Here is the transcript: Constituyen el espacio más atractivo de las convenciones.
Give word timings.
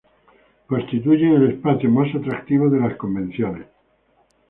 Constituyen 0.65 1.33
el 1.33 1.51
espacio 1.51 1.87
más 1.91 2.07
atractivo 2.15 2.71
de 2.71 2.79
las 2.79 2.95
convenciones. 2.97 3.67